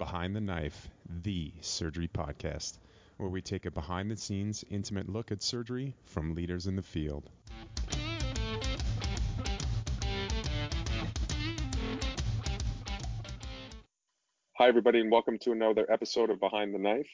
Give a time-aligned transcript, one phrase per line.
[0.00, 0.88] Behind the Knife,
[1.22, 2.78] the surgery podcast,
[3.18, 6.82] where we take a behind the scenes, intimate look at surgery from leaders in the
[6.82, 7.28] field.
[14.56, 17.10] Hi, everybody, and welcome to another episode of Behind the Knife.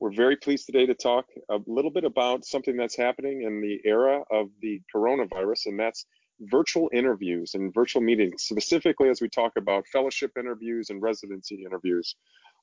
[0.00, 3.86] We're very pleased today to talk a little bit about something that's happening in the
[3.86, 6.06] era of the coronavirus, and that's
[6.50, 12.16] virtual interviews and virtual meetings, specifically as we talk about fellowship interviews and residency interviews.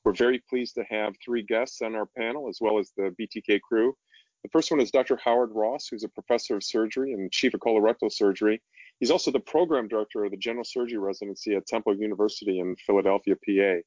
[0.03, 3.61] We're very pleased to have three guests on our panel, as well as the BTK
[3.61, 3.95] crew.
[4.43, 5.17] The first one is Dr.
[5.17, 8.61] Howard Ross, who's a professor of surgery and chief of colorectal surgery.
[8.99, 13.35] He's also the program director of the general surgery residency at Temple University in Philadelphia,
[13.35, 13.81] PA.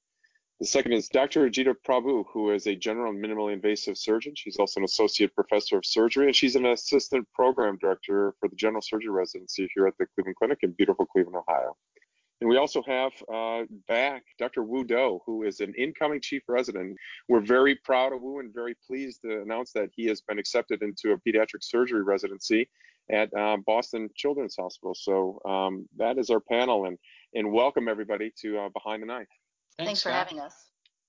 [0.62, 1.51] The second is Dr.
[1.51, 4.33] Ajita Prabhu, who is a general minimally invasive surgeon.
[4.37, 8.55] She's also an associate professor of surgery, and she's an assistant program director for the
[8.55, 11.77] general surgery residency here at the Cleveland Clinic in beautiful Cleveland, Ohio.
[12.41, 14.62] And we also have uh, back Dr.
[14.62, 16.97] Wu Do, who is an incoming chief resident.
[17.29, 20.80] We're very proud of Wu and very pleased to announce that he has been accepted
[20.80, 22.68] into a pediatric surgery residency
[23.10, 24.95] at uh, Boston Children's Hospital.
[24.95, 26.99] So um, that is our panel, and
[27.35, 29.27] and welcome everybody to uh, Behind the Knife.
[29.78, 30.28] Thanks, Thanks for Scott.
[30.28, 30.54] having us.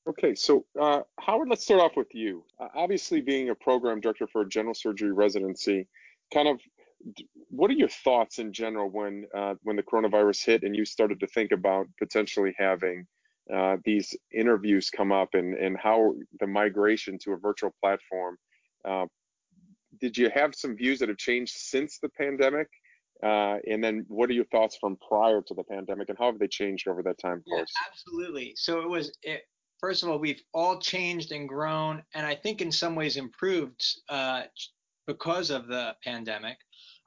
[0.08, 2.44] Okay, so uh, Howard, let's start off with you.
[2.60, 5.88] Uh, obviously, being a program director for a general surgery residency,
[6.34, 6.60] kind of,
[7.50, 11.20] what are your thoughts in general when uh, when the coronavirus hit and you started
[11.20, 13.06] to think about potentially having
[13.54, 18.38] uh, these interviews come up and and how the migration to a virtual platform?
[18.86, 19.06] Uh,
[20.02, 22.68] did you have some views that have changed since the pandemic?
[23.24, 26.40] Uh, and then what are your thoughts from prior to the pandemic and how have
[26.40, 27.72] they changed over that time course?
[27.82, 28.54] Yeah, absolutely.
[28.58, 29.44] So it was, it,
[29.80, 33.86] first of all, we've all changed and grown and I think in some ways improved
[34.10, 34.44] uh,
[35.08, 36.58] because of the pandemic.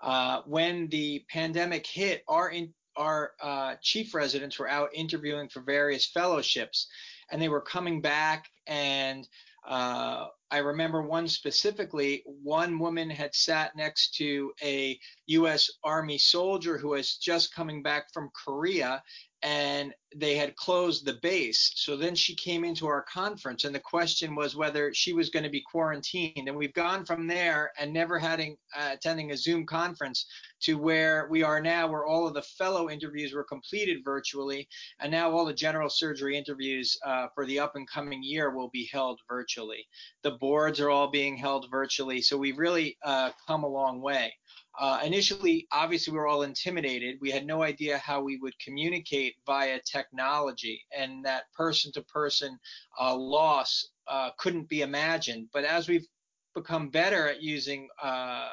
[0.03, 5.61] Uh, when the pandemic hit, our, in, our uh, chief residents were out interviewing for
[5.61, 6.89] various fellowships
[7.31, 9.29] and they were coming back and
[9.69, 12.23] uh, I remember one specifically.
[12.25, 15.71] One woman had sat next to a U.S.
[15.83, 19.03] Army soldier who was just coming back from Korea,
[19.43, 21.73] and they had closed the base.
[21.77, 25.43] So then she came into our conference, and the question was whether she was going
[25.43, 26.49] to be quarantined.
[26.49, 30.27] And we've gone from there and never having uh, attending a Zoom conference
[30.63, 34.67] to where we are now, where all of the fellow interviews were completed virtually,
[35.01, 38.71] and now all the general surgery interviews uh, for the up and coming year will
[38.71, 39.87] be held virtually.
[40.23, 44.33] The boards are all being held virtually, so we've really uh, come a long way.
[44.79, 47.17] Uh, initially, obviously, we were all intimidated.
[47.21, 52.59] We had no idea how we would communicate via technology, and that person to person
[53.01, 55.49] loss uh, couldn't be imagined.
[55.53, 56.07] But as we've
[56.55, 58.49] become better at using uh,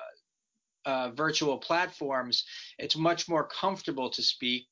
[0.85, 2.45] uh, virtual platforms,
[2.77, 4.67] it's much more comfortable to speak.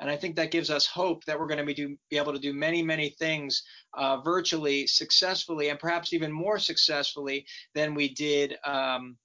[0.00, 2.32] And I think that gives us hope that we're going to be, do, be able
[2.32, 8.14] to do many, many things uh, virtually successfully and perhaps even more successfully than we
[8.14, 9.16] did um,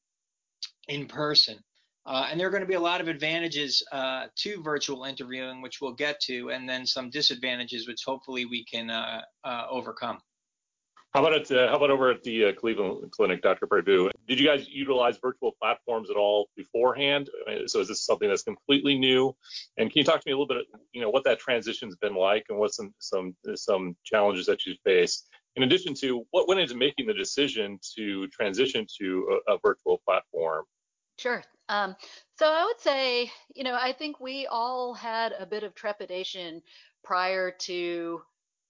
[0.88, 1.58] in person.
[2.06, 5.62] Uh, and there are going to be a lot of advantages uh, to virtual interviewing,
[5.62, 10.20] which we'll get to, and then some disadvantages, which hopefully we can uh, uh overcome.
[11.14, 13.68] How about at, uh, how about over at the uh, Cleveland Clinic, Dr.
[13.68, 14.10] Prabhu?
[14.28, 17.30] Did you guys utilize virtual platforms at all beforehand?
[17.68, 19.36] So is this something that's completely new?
[19.78, 22.16] And can you talk to me a little bit, you know, what that transition's been
[22.16, 25.30] like, and what some some some challenges that you faced?
[25.56, 30.02] In addition to what went into making the decision to transition to a, a virtual
[30.08, 30.66] platform?
[31.18, 31.44] Sure.
[31.70, 31.96] Um,
[32.38, 36.62] so I would say, you know, I think we all had a bit of trepidation
[37.04, 38.22] prior to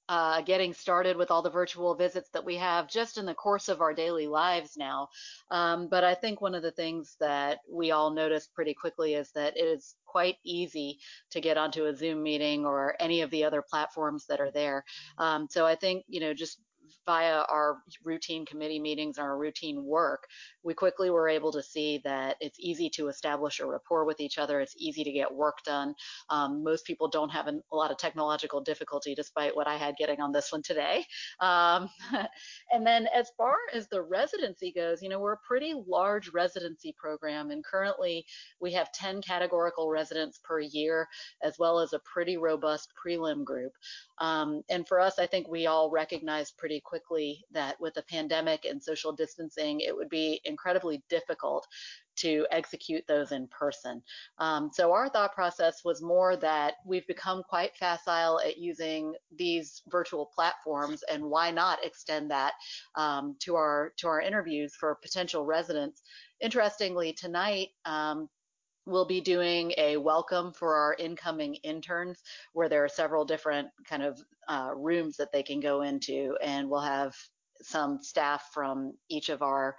[0.09, 3.69] uh, getting started with all the virtual visits that we have just in the course
[3.69, 5.07] of our daily lives now.
[5.49, 9.31] Um, but I think one of the things that we all noticed pretty quickly is
[9.31, 10.99] that it is quite easy
[11.31, 14.83] to get onto a Zoom meeting or any of the other platforms that are there.
[15.17, 16.59] Um, so I think, you know, just
[17.05, 20.27] via our routine committee meetings our routine work,
[20.63, 24.37] we quickly were able to see that it's easy to establish a rapport with each
[24.37, 24.59] other.
[24.59, 25.93] It's easy to get work done.
[26.29, 29.95] Um, most people don't have an, a lot of technological difficulty, despite what I had
[29.97, 31.05] getting on this one today.
[31.39, 31.90] Um,
[32.72, 36.96] and then as far as the residency goes, you know, we're a pretty large residency
[36.97, 38.25] program, and currently
[38.59, 41.07] we have 10 categorical residents per year,
[41.41, 43.73] as well as a pretty robust prelim group.
[44.19, 48.66] Um, and for us, I think we all recognize pretty quickly that with the pandemic
[48.66, 51.68] and social distancing, it would be incredibly difficult
[52.16, 54.02] to execute those in person.
[54.38, 59.82] Um, so our thought process was more that we've become quite facile at using these
[59.90, 62.53] virtual platforms, and why not extend that
[62.96, 66.02] um, to our to our interviews for potential residents.
[66.41, 68.30] Interestingly, tonight um,
[68.85, 72.22] We'll be doing a welcome for our incoming interns
[72.52, 76.70] where there are several different kind of uh, rooms that they can go into and
[76.70, 77.16] we'll have
[77.62, 79.78] some staff from each of our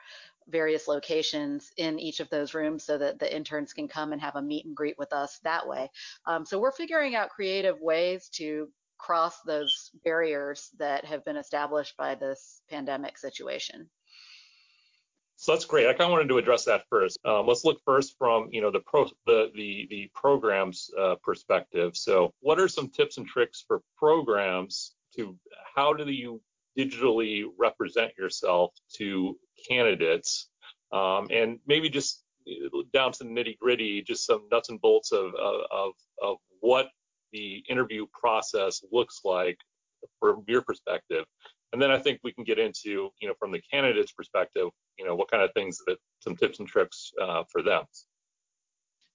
[0.49, 4.37] various locations in each of those rooms so that the interns can come and have
[4.37, 5.91] a meet and greet with us that way.
[6.27, 8.69] Um, so we're figuring out creative ways to
[8.99, 13.89] cross those barriers that have been established by this pandemic situation.
[15.45, 15.87] So that's great.
[15.87, 17.19] I kind of wanted to address that first.
[17.27, 21.99] Um, let's look first from you know the pro the the, the programs uh, perspective.
[21.99, 25.37] So what are some tips and tricks for programs to
[25.77, 26.41] how do you
[26.79, 29.39] digitally represent yourself to
[29.69, 30.49] candidates,
[30.95, 32.23] um, and maybe just
[32.95, 35.93] down to the nitty gritty, just some nuts and bolts of, of,
[36.23, 36.89] of what
[37.35, 39.59] the interview process looks like
[40.21, 41.27] from your perspective.
[41.75, 45.05] And then I think we can get into, you know, from the candidate's perspective, you
[45.05, 47.83] know, what kind of things that some tips and tricks uh, for them.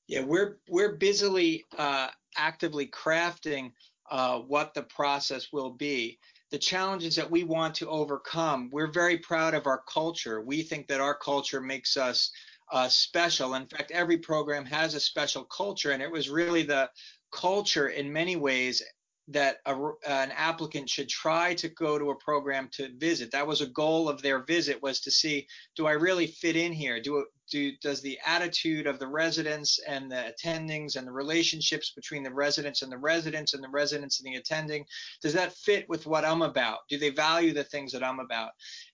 [0.09, 3.71] Yeah, we're we're busily uh, actively crafting
[4.11, 6.19] uh, what the process will be
[6.51, 8.69] the challenges that we want to overcome.
[8.73, 10.41] We're very proud of our culture.
[10.41, 12.29] We think that our culture makes us
[12.73, 13.53] uh, special.
[13.53, 16.89] In fact, every program has a special culture, and it was really the
[17.31, 18.83] culture in many ways
[19.29, 19.75] that a,
[20.07, 23.31] an applicant should try to go to a program to visit.
[23.31, 26.73] That was a goal of their visit was to see, do I really fit in
[26.73, 26.99] here?
[26.99, 32.23] Do, do does the attitude of the residents and the attendings and the relationships between
[32.23, 34.85] the residents and the residents and the residents and the attending,
[35.21, 36.79] does that fit with what I'm about?
[36.89, 38.51] Do they value the things that I'm about?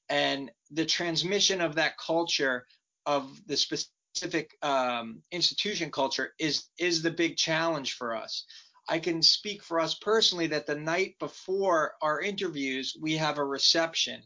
[0.10, 2.66] And the transmission of that culture
[3.06, 8.46] of the specific um, institution culture is is the big challenge for us.
[8.88, 13.46] I can speak for us personally that the night before our interviews, we have a
[13.46, 14.22] reception.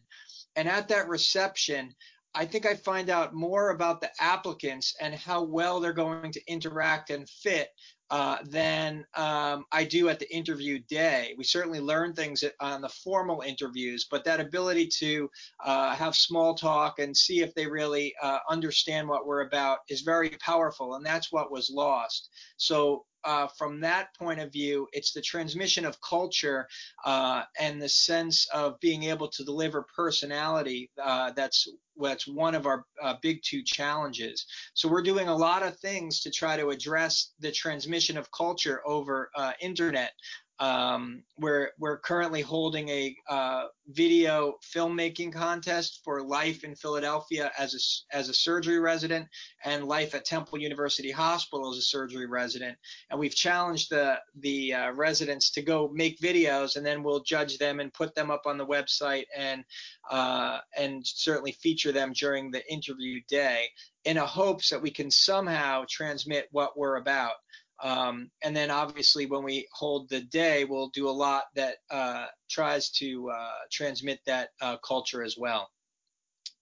[0.56, 1.96] And at that reception,
[2.36, 6.42] I think I find out more about the applicants and how well they're going to
[6.48, 7.70] interact and fit
[8.12, 11.36] uh, than um, I do at the interview day.
[11.38, 15.30] We certainly learn things on the formal interviews, but that ability to
[15.64, 20.02] uh, have small talk and see if they really uh, understand what we're about is
[20.02, 22.30] very powerful, and that's what was lost.
[22.58, 26.68] So uh, from that point of view, it's the transmission of culture
[27.06, 30.90] uh, and the sense of being able to deliver personality.
[31.02, 31.68] Uh, that's
[32.08, 34.46] that's one of our uh, big two challenges.
[34.74, 38.82] So we're doing a lot of things to try to address the transmission of culture
[38.86, 40.12] over uh, internet.
[40.60, 47.74] Um, we're we're currently holding a uh, video filmmaking contest for life in Philadelphia as
[47.74, 49.26] a as a surgery resident
[49.64, 52.78] and life at Temple University Hospital as a surgery resident.
[53.10, 57.58] And we've challenged the the uh, residents to go make videos, and then we'll judge
[57.58, 59.64] them and put them up on the website and
[60.12, 63.68] uh, and certainly feature them during the interview day
[64.06, 67.34] in a hopes that we can somehow transmit what we're about.
[67.82, 72.26] Um, and then obviously when we hold the day, we'll do a lot that uh,
[72.50, 75.70] tries to uh, transmit that uh, culture as well.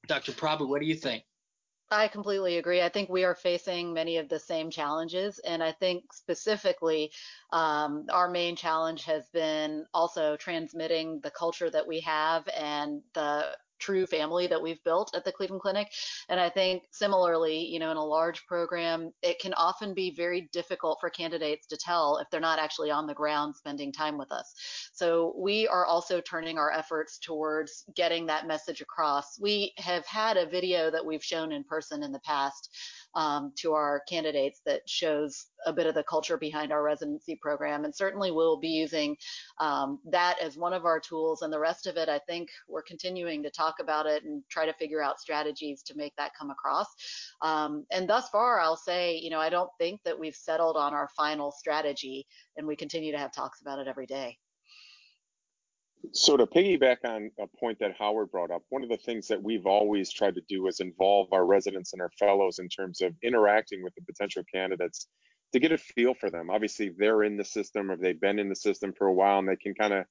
[0.08, 0.32] Dr.
[0.32, 1.24] Prabhu, what do you think?
[1.90, 2.82] I completely agree.
[2.82, 5.40] I think we are facing many of the same challenges.
[5.40, 7.12] And I think specifically,
[7.54, 13.56] um, our main challenge has been also transmitting the culture that we have and the
[13.80, 15.92] true family that we've built at the Cleveland Clinic.
[16.30, 20.50] And I think similarly, you know, in a large program, it can often be very
[20.52, 24.32] difficult for candidates to tell if they're not actually on the ground spending time with
[24.32, 24.54] us.
[24.94, 29.40] So we are also turning our efforts towards getting that message across.
[29.40, 32.70] We have had a video that we've shown in person in the past
[33.18, 37.84] um, to our candidates that shows a bit of the culture behind our residency program.
[37.84, 39.18] And certainly we'll be using
[39.60, 41.42] um, that as one of our tools.
[41.42, 44.68] And the rest of it, I think we're continuing to talk about it and try
[44.68, 46.86] to figure out strategies to make that come across.
[47.42, 50.94] Um, and thus far, I'll say, you know, I don't think that we've settled on
[50.94, 54.38] our final strategy, and we continue to have talks about it every day.
[56.14, 59.42] So to piggyback on a point that Howard brought up, one of the things that
[59.42, 63.14] we've always tried to do is involve our residents and our fellows in terms of
[63.24, 65.08] interacting with the potential candidates
[65.54, 66.50] to get a feel for them.
[66.50, 69.48] Obviously, they're in the system or they've been in the system for a while and
[69.48, 70.06] they can kind of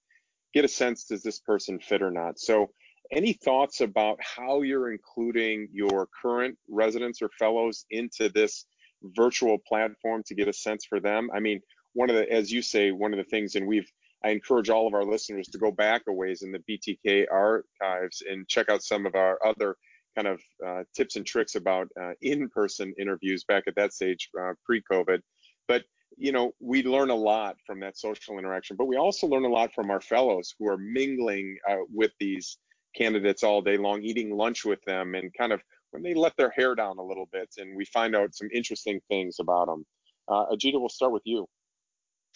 [0.54, 2.38] get a sense does this person fit or not.
[2.38, 2.70] So
[3.12, 8.66] any thoughts about how you're including your current residents or fellows into this
[9.02, 11.30] virtual platform to get a sense for them?
[11.34, 11.60] I mean,
[11.92, 13.90] one of the, as you say, one of the things, and we've
[14.26, 18.24] I encourage all of our listeners to go back a ways in the BTK archives
[18.28, 19.76] and check out some of our other
[20.16, 24.54] kind of uh, tips and tricks about uh, in-person interviews back at that stage uh,
[24.64, 25.20] pre-COVID.
[25.68, 25.84] But
[26.16, 29.48] you know, we learn a lot from that social interaction, but we also learn a
[29.48, 32.58] lot from our fellows who are mingling uh, with these
[32.96, 36.50] candidates all day long, eating lunch with them, and kind of when they let their
[36.50, 39.84] hair down a little bit and we find out some interesting things about them.
[40.28, 41.46] Uh, Ajita, we'll start with you.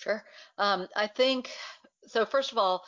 [0.00, 0.24] Sure.
[0.56, 1.50] Um, I think
[2.06, 2.24] so.
[2.24, 2.84] First of all,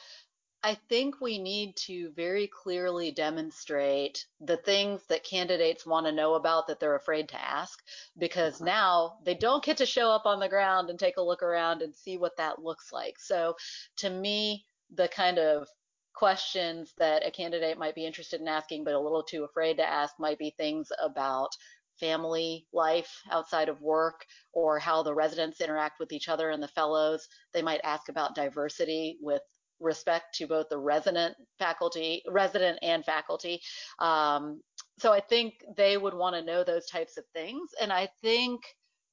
[0.64, 6.35] I think we need to very clearly demonstrate the things that candidates want to know
[6.35, 7.83] about that they're afraid to ask
[8.16, 8.66] because mm-hmm.
[8.66, 11.83] now they don't get to show up on the ground and take a look around
[11.83, 13.19] and see what that looks like.
[13.19, 13.57] So
[13.97, 14.64] to me,
[14.95, 15.66] the kind of
[16.14, 19.88] questions that a candidate might be interested in asking but a little too afraid to
[19.88, 21.57] ask might be things about
[22.02, 26.68] family life outside of work or how the residents interact with each other and the
[26.68, 27.28] fellows.
[27.54, 29.42] They might ask about diversity with
[29.78, 33.61] respect to both the resident faculty, resident and faculty.
[34.00, 34.61] Um,
[34.99, 37.71] so I think they would want to know those types of things.
[37.80, 38.61] And I think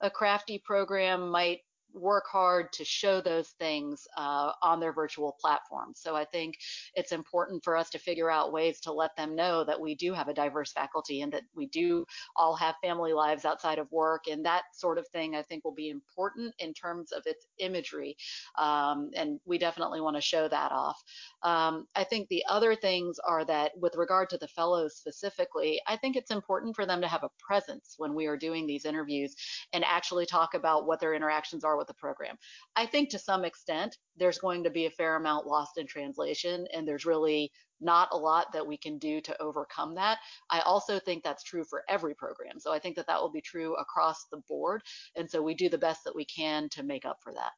[0.01, 1.59] a crafty program might
[1.93, 5.99] work hard to show those things uh, on their virtual platforms.
[6.01, 6.55] So I think
[6.95, 10.13] it's important for us to figure out ways to let them know that we do
[10.13, 12.05] have a diverse faculty and that we do
[12.35, 15.73] all have family lives outside of work and that sort of thing I think will
[15.73, 18.15] be important in terms of its imagery.
[18.57, 21.01] Um, and we definitely want to show that off.
[21.43, 25.97] Um, I think the other things are that with regard to the fellows specifically, I
[25.97, 29.35] think it's important for them to have a presence when we are doing these interviews
[29.73, 32.35] and actually talk about what their interactions are with the program.
[32.75, 36.67] I think to some extent there's going to be a fair amount lost in translation,
[36.73, 40.19] and there's really not a lot that we can do to overcome that.
[40.49, 42.59] I also think that's true for every program.
[42.59, 44.81] So I think that that will be true across the board.
[45.15, 47.51] And so we do the best that we can to make up for that.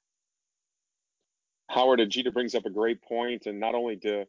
[1.69, 4.25] Howard Ajita brings up a great point, and not only do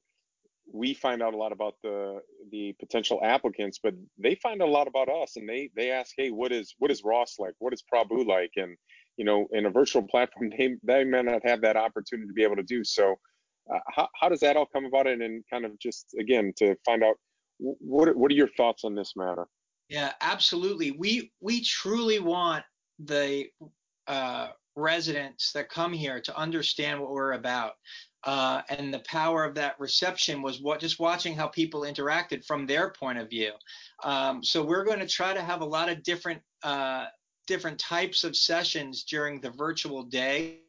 [0.72, 2.20] we find out a lot about the
[2.50, 6.30] the potential applicants, but they find a lot about us, and they they ask, hey,
[6.30, 7.54] what is what is Ross like?
[7.58, 8.52] What is Prabhu like?
[8.56, 8.76] And
[9.16, 12.42] you know, in a virtual platform, they, they may not have that opportunity to be
[12.42, 12.84] able to do.
[12.84, 13.16] So,
[13.72, 15.06] uh, how, how does that all come about?
[15.06, 17.16] And then kind of just again to find out
[17.58, 19.46] what what are your thoughts on this matter?
[19.88, 20.92] Yeah, absolutely.
[20.92, 22.64] We we truly want
[22.98, 23.46] the
[24.06, 27.72] uh, residents that come here to understand what we're about.
[28.24, 32.66] Uh, and the power of that reception was what just watching how people interacted from
[32.66, 33.50] their point of view.
[34.04, 37.06] Um, so we're going to try to have a lot of different uh,
[37.52, 40.60] different types of sessions during the virtual day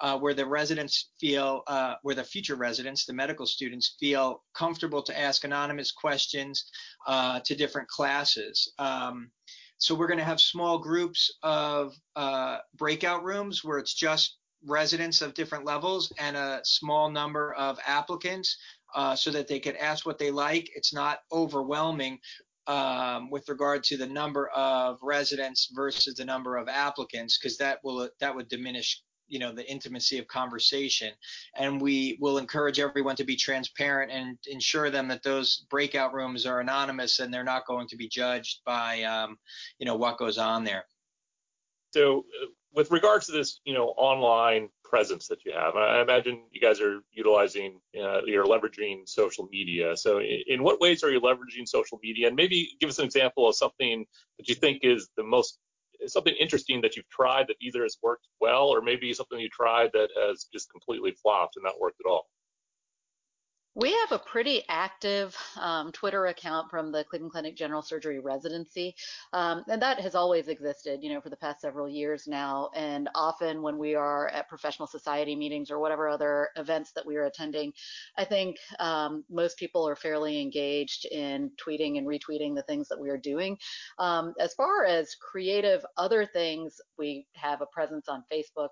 [0.00, 5.02] uh, where the residents feel, uh, where the future residents, the medical students feel comfortable
[5.02, 6.70] to ask anonymous questions
[7.06, 8.72] uh, to different classes.
[8.78, 9.30] Um,
[9.76, 15.20] so we're going to have small groups of uh, breakout rooms where it's just residents
[15.20, 18.56] of different levels and a small number of applicants
[18.94, 20.70] uh, so that they can ask what they like.
[20.74, 22.20] It's not overwhelming
[22.66, 27.78] um, with regard to the number of residents versus the number of applicants, because that
[27.82, 31.12] will that would diminish you know the intimacy of conversation.
[31.56, 36.46] And we will encourage everyone to be transparent and ensure them that those breakout rooms
[36.46, 39.38] are anonymous and they're not going to be judged by um,
[39.78, 40.84] you know what goes on there.
[41.92, 45.74] So uh, with regards to this you know online presence that you have.
[45.74, 49.96] I imagine you guys are utilizing, uh, you're leveraging social media.
[49.96, 52.26] So, in, what ways are you leveraging social media?
[52.26, 54.04] And maybe give us an example of something
[54.38, 55.58] that you think is the most
[56.06, 59.90] something interesting that you've tried that either has worked well or maybe something you tried
[59.92, 62.26] that has just completely flopped and not worked at all.
[63.74, 68.94] We have a pretty active um, Twitter account from the Cleveland Clinic General Surgery Residency,
[69.32, 72.68] um, and that has always existed, you know, for the past several years now.
[72.74, 77.16] And often when we are at professional society meetings or whatever other events that we
[77.16, 77.72] are attending,
[78.18, 83.00] I think um, most people are fairly engaged in tweeting and retweeting the things that
[83.00, 83.56] we are doing.
[83.98, 88.68] Um, as far as creative other things, we have a presence on Facebook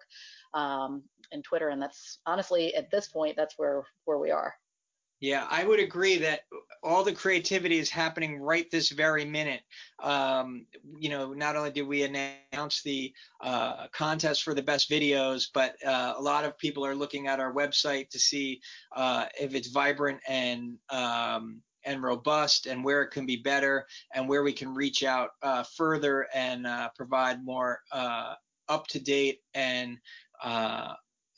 [0.52, 4.52] um, and Twitter, and that's honestly at this point that's where where we are.
[5.20, 6.40] Yeah, I would agree that
[6.82, 9.60] all the creativity is happening right this very minute.
[10.02, 10.66] Um,
[10.98, 13.12] you know, not only did we announce the
[13.42, 17.38] uh, contest for the best videos, but uh, a lot of people are looking at
[17.38, 18.62] our website to see
[18.96, 24.26] uh, if it's vibrant and um, and robust, and where it can be better, and
[24.26, 28.34] where we can reach out uh, further and uh, provide more uh,
[28.70, 29.98] up to date and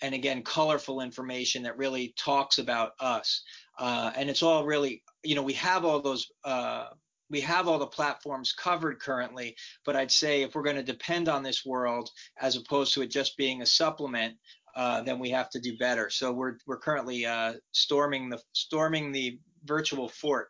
[0.03, 3.43] and again colorful information that really talks about us
[3.79, 6.87] uh, and it's all really you know we have all those uh,
[7.31, 11.29] we have all the platforms covered currently but i'd say if we're going to depend
[11.29, 12.11] on this world
[12.41, 14.37] as opposed to it just being a supplement
[14.75, 16.09] uh, then we have to do better.
[16.11, 20.49] So we're we're currently uh, storming the storming the virtual fort.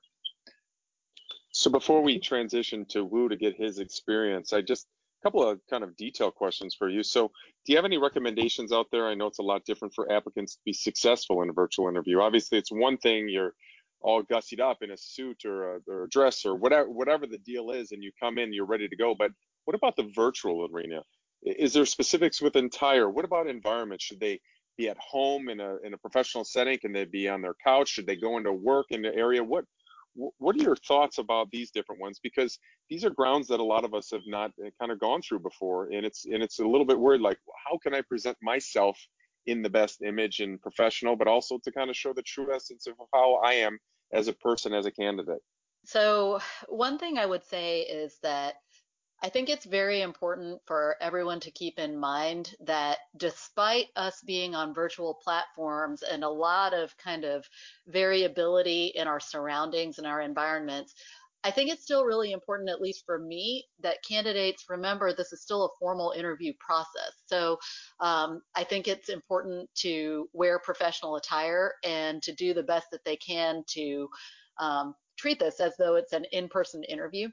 [1.53, 4.87] So before we transition to Wu to get his experience, I just
[5.23, 7.03] couple of kind of detail questions for you.
[7.03, 7.31] So,
[7.65, 9.07] do you have any recommendations out there?
[9.07, 12.21] I know it's a lot different for applicants to be successful in a virtual interview.
[12.21, 13.55] Obviously, it's one thing you're
[14.01, 17.39] all gussied up in a suit or a, or a dress or whatever whatever the
[17.39, 19.15] deal is, and you come in, you're ready to go.
[19.15, 19.31] But
[19.65, 21.03] what about the virtual arena?
[21.43, 23.09] Is there specifics with entire?
[23.09, 24.01] What about environment?
[24.01, 24.41] Should they
[24.77, 26.79] be at home in a in a professional setting?
[26.79, 27.89] Can they be on their couch?
[27.89, 29.43] Should they go into work in the area?
[29.43, 29.65] What
[30.15, 32.21] what are your thoughts about these different ones?
[32.23, 32.59] Because
[32.91, 35.41] these are grounds that a lot of us have not uh, kind of gone through
[35.41, 37.21] before, and it's and it's a little bit weird.
[37.21, 38.99] Like, how can I present myself
[39.47, 42.87] in the best image and professional, but also to kind of show the true essence
[42.87, 43.79] of how I am
[44.13, 45.41] as a person, as a candidate?
[45.85, 48.55] So, one thing I would say is that
[49.25, 54.57] I think it's very important for everyone to keep in mind that despite us being
[54.57, 57.49] on virtual platforms and a lot of kind of
[57.87, 60.95] variability in our surroundings and our environments,
[61.45, 65.43] I think it's still really important, at least for me, that candidates remember this is
[65.43, 67.13] still a formal interview process.
[67.27, 67.59] So
[68.01, 73.05] um, I think it's important to wear professional attire and to do the best that
[73.05, 74.09] they can to
[74.59, 77.29] um, treat this as though it's an in person interview.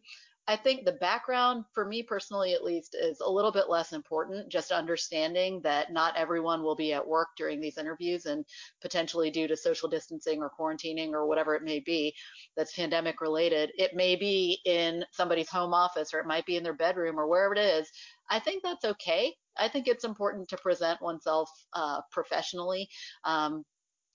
[0.50, 4.50] I think the background, for me personally at least, is a little bit less important.
[4.50, 8.44] Just understanding that not everyone will be at work during these interviews and
[8.82, 12.16] potentially due to social distancing or quarantining or whatever it may be
[12.58, 16.64] that's pandemic related, it may be in somebody's home office or it might be in
[16.64, 17.88] their bedroom or wherever it is.
[18.32, 19.36] I think that's okay.
[19.56, 22.90] I think it's important to present oneself uh, professionally.
[23.24, 23.66] Um,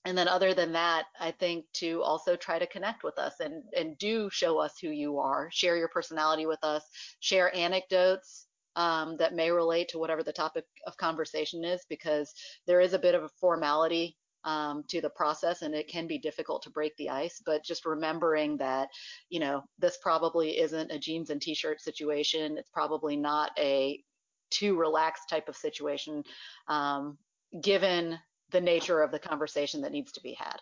[0.05, 3.63] and then other than that i think to also try to connect with us and
[3.77, 6.83] and do show us who you are share your personality with us
[7.21, 8.47] share anecdotes
[8.77, 12.35] um, that may relate to whatever the topic of conversation is because
[12.67, 16.19] there is a bit of a formality um, to the process and it can be
[16.19, 18.89] difficult to break the ice but just remembering that
[19.31, 22.59] you know this probably isn't a jeans and t-shirt situation.
[22.59, 24.03] It's probably not a
[24.51, 26.23] too relaxed type of situation
[26.69, 27.19] um,
[27.63, 28.19] given
[28.55, 30.57] the nature of the conversation that needs to be had.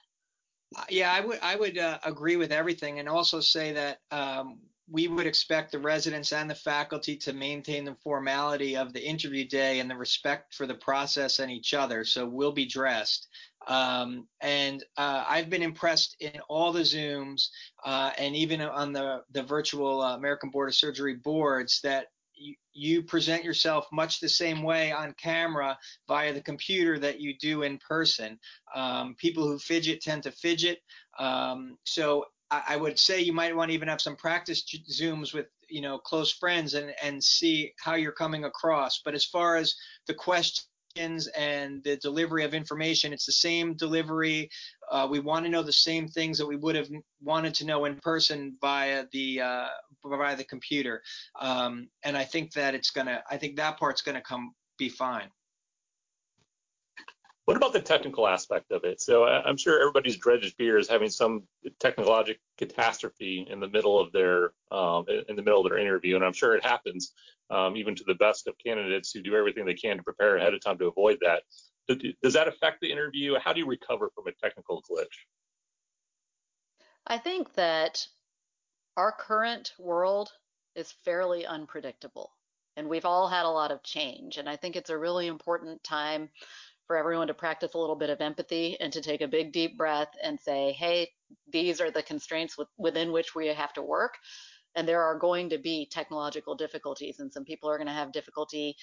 [0.74, 4.58] Uh, yeah, I would I would uh, agree with everything, and also say that um,
[4.90, 9.46] we would expect the residents and the faculty to maintain the formality of the interview
[9.46, 12.04] day and the respect for the process and each other.
[12.04, 13.28] So we'll be dressed.
[13.68, 17.48] Um, and uh, I've been impressed in all the Zooms
[17.84, 22.06] uh, and even on the the virtual uh, American Board of Surgery boards that
[22.72, 25.78] you, present yourself much the same way on camera
[26.08, 28.38] via the computer that you do in person.
[28.74, 30.78] Um, people who fidget tend to fidget.
[31.18, 35.34] Um, so I, I, would say you might want to even have some practice zooms
[35.34, 39.00] with you know close friends and and see how you're coming across.
[39.04, 39.74] But as far as
[40.06, 40.64] the question
[40.96, 43.12] and the delivery of information.
[43.12, 44.50] It's the same delivery.
[44.92, 46.88] Uh, we want to know the same things that we would have
[47.22, 49.68] wanted to know in person via the uh,
[50.04, 51.02] via the computer.
[51.40, 53.22] Um, and I think that it's gonna.
[53.30, 55.30] I think that part's gonna come be fine.
[57.46, 59.00] What about the technical aspect of it?
[59.00, 61.42] So I'm sure everybody's dreaded fear is having some
[61.80, 66.24] technological catastrophe in the middle of their um, in the middle of their interview, and
[66.24, 67.14] I'm sure it happens
[67.50, 70.54] um, even to the best of candidates who do everything they can to prepare ahead
[70.54, 71.42] of time to avoid that.
[71.88, 73.34] Does that affect the interview?
[73.38, 75.06] How do you recover from a technical glitch?
[77.06, 78.06] I think that
[78.96, 80.30] our current world
[80.76, 82.30] is fairly unpredictable,
[82.76, 84.38] and we've all had a lot of change.
[84.38, 86.30] And I think it's a really important time
[86.86, 89.76] for everyone to practice a little bit of empathy and to take a big deep
[89.76, 91.10] breath and say, hey,
[91.50, 94.14] these are the constraints with, within which we have to work.
[94.74, 98.12] And there are going to be technological difficulties, and some people are going to have
[98.12, 98.76] difficulty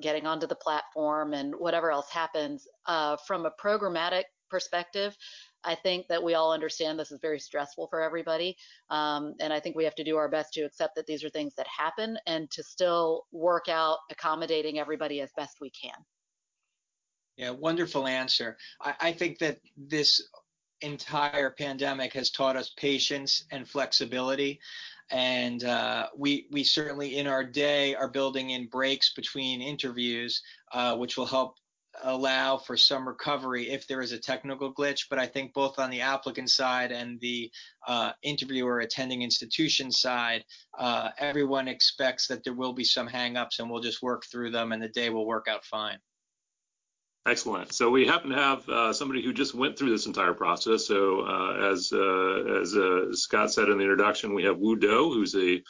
[0.00, 2.66] getting onto the platform and whatever else happens.
[2.86, 5.16] Uh, from a programmatic perspective,
[5.64, 8.56] I think that we all understand this is very stressful for everybody.
[8.90, 11.30] Um, and I think we have to do our best to accept that these are
[11.30, 15.96] things that happen and to still work out accommodating everybody as best we can.
[17.36, 18.56] Yeah, wonderful answer.
[18.80, 20.22] I, I think that this
[20.82, 24.60] entire pandemic has taught us patience and flexibility.
[25.10, 30.42] And uh, we we certainly in our day are building in breaks between interviews,
[30.72, 31.56] uh, which will help
[32.02, 35.06] allow for some recovery if there is a technical glitch.
[35.08, 37.50] But I think both on the applicant side and the
[37.86, 40.44] uh, interviewer attending institution side,
[40.78, 44.72] uh, everyone expects that there will be some hangups, and we'll just work through them,
[44.72, 45.98] and the day will work out fine.
[47.26, 47.72] Excellent.
[47.72, 50.86] So we happen to have uh, somebody who just went through this entire process.
[50.86, 55.12] So uh, as uh, as uh, Scott said in the introduction, we have Wu Do,
[55.12, 55.60] who's a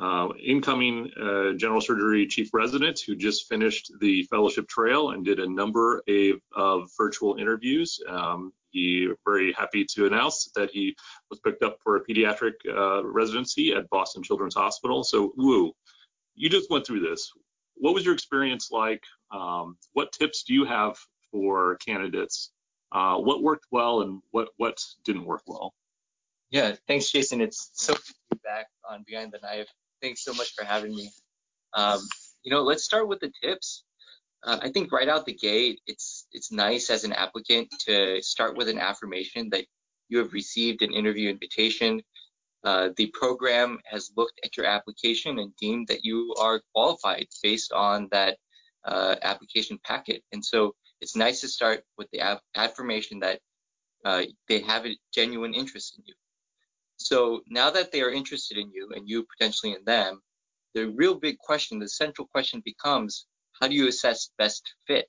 [0.00, 5.38] uh, incoming uh, general surgery chief resident who just finished the fellowship trail and did
[5.38, 8.00] a number of, of virtual interviews.
[8.08, 10.96] Um, he very happy to announce that he
[11.28, 12.54] was picked up for a pediatric
[13.04, 15.04] residency at Boston Children's Hospital.
[15.04, 15.74] So Wu,
[16.34, 17.30] you just went through this
[17.82, 19.02] what was your experience like?
[19.32, 20.96] Um, what tips do you have
[21.32, 22.52] for candidates?
[22.92, 25.74] Uh, what worked well and what what didn't work well?
[26.52, 27.40] Yeah, thanks, Jason.
[27.40, 29.66] It's so good to be back on Behind the Knife.
[30.00, 31.10] Thanks so much for having me.
[31.74, 32.00] Um,
[32.44, 33.82] you know, let's start with the tips.
[34.44, 38.56] Uh, I think right out the gate, it's it's nice as an applicant to start
[38.56, 39.64] with an affirmation that
[40.08, 42.00] you have received an interview invitation.
[42.64, 47.72] Uh, the program has looked at your application and deemed that you are qualified based
[47.72, 48.38] on that
[48.84, 50.22] uh, application packet.
[50.32, 53.40] And so it's nice to start with the affirmation that
[54.04, 56.14] uh, they have a genuine interest in you.
[56.96, 60.20] So now that they are interested in you and you potentially in them,
[60.74, 63.26] the real big question, the central question becomes,
[63.60, 65.08] how do you assess best fit?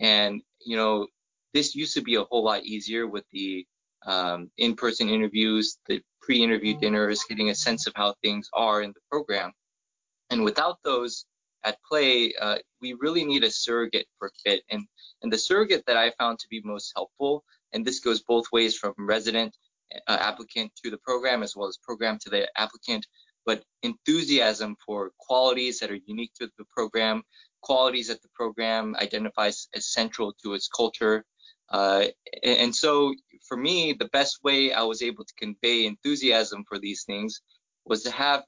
[0.00, 1.06] And, you know,
[1.54, 3.64] this used to be a whole lot easier with the
[4.04, 6.80] um, in-person interviews, the pre-interview mm-hmm.
[6.80, 9.52] dinners, getting a sense of how things are in the program.
[10.30, 11.24] And without those
[11.64, 14.62] at play, uh, we really need a surrogate for fit.
[14.70, 14.84] And,
[15.22, 18.76] and the surrogate that I found to be most helpful, and this goes both ways
[18.76, 19.56] from resident
[20.06, 23.06] uh, applicant to the program as well as program to the applicant,
[23.44, 27.22] but enthusiasm for qualities that are unique to the program,
[27.62, 31.24] qualities that the program identifies as central to its culture.
[31.70, 32.04] Uh,
[32.42, 33.14] and so
[33.46, 37.40] for me, the best way I was able to convey enthusiasm for these things
[37.84, 38.44] was to have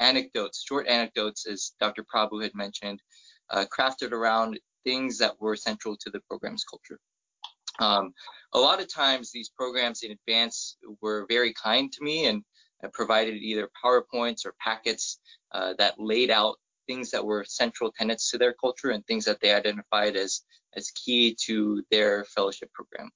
[0.00, 2.04] anecdotes, short anecdotes, as Dr.
[2.04, 3.00] Prabhu had mentioned,
[3.50, 6.98] uh, crafted around things that were central to the program's culture.
[7.80, 8.12] Um,
[8.52, 12.42] a lot of times these programs in advance were very kind to me and
[12.92, 15.18] provided either PowerPoints or packets
[15.52, 19.40] uh, that laid out things that were central tenets to their culture and things that
[19.40, 20.42] they identified as
[20.78, 23.10] as key to their fellowship program.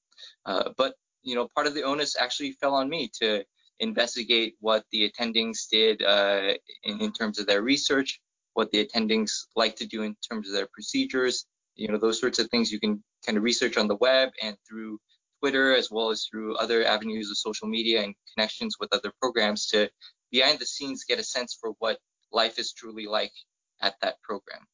[0.44, 3.44] Uh, but you know, part of the onus actually fell on me to
[3.80, 6.52] investigate what the attendings did uh,
[6.84, 8.20] in, in, terms of their research,
[8.54, 12.38] what the attendings like to do in terms of their procedures, you know, those sorts
[12.38, 14.98] of things you can kind of research on the web and through
[15.40, 19.66] Twitter as well as through other avenues of social media and connections with other programs
[19.66, 19.88] to
[20.30, 21.98] behind the scenes get a sense for what
[22.32, 23.32] life is truly like
[23.80, 24.64] at that program.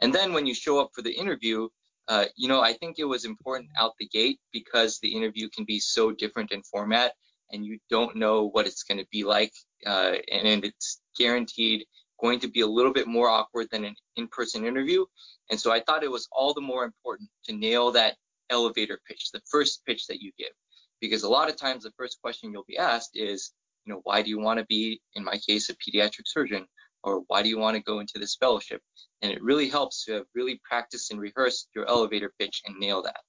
[0.00, 1.68] And then when you show up for the interview,
[2.08, 5.64] uh, you know, I think it was important out the gate because the interview can
[5.64, 7.12] be so different in format
[7.52, 9.52] and you don't know what it's going to be like.
[9.86, 11.84] Uh, and, and it's guaranteed
[12.20, 15.04] going to be a little bit more awkward than an in-person interview.
[15.50, 18.16] And so I thought it was all the more important to nail that
[18.50, 20.52] elevator pitch, the first pitch that you give.
[21.00, 23.52] Because a lot of times the first question you'll be asked is,
[23.84, 26.66] you know, why do you want to be, in my case, a pediatric surgeon?
[27.06, 28.82] Or why do you want to go into this fellowship?
[29.22, 33.00] And it really helps to have really practiced and rehearsed your elevator pitch and nail
[33.02, 33.20] that.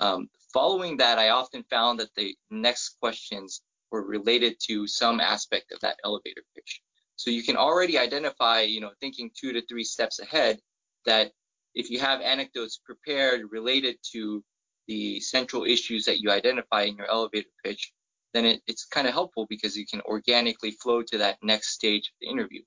[0.00, 5.70] Um, following that, I often found that the next questions were related to some aspect
[5.72, 6.82] of that elevator pitch.
[7.14, 10.58] So you can already identify, you know, thinking two to three steps ahead
[11.06, 11.30] that
[11.74, 14.42] if you have anecdotes prepared related to
[14.88, 17.92] the central issues that you identify in your elevator pitch,
[18.34, 22.08] then it, it's kind of helpful because you can organically flow to that next stage
[22.08, 22.62] of the interview.